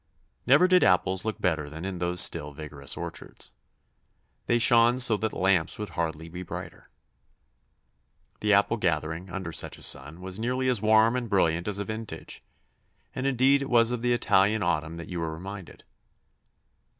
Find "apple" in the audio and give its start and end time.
8.51-8.77